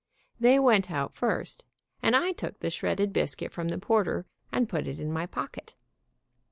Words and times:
They 0.39 0.57
went 0.57 0.89
out 0.89 1.13
first, 1.13 1.63
and 2.01 2.15
I 2.15 2.31
took 2.31 2.59
the 2.59 2.71
shredded 2.71 3.13
biscuit 3.13 3.51
from 3.51 3.67
the 3.67 3.77
porter 3.77 4.25
and 4.51 4.67
put 4.67 4.87
it 4.87 4.99
in 4.99 5.11
my 5.13 5.27
pocket. 5.27 5.75